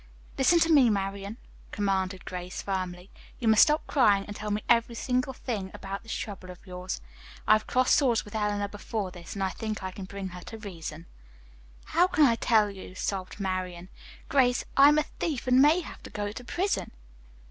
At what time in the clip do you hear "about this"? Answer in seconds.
5.75-6.11